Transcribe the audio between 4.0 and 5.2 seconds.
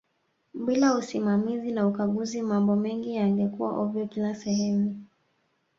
kila sehemu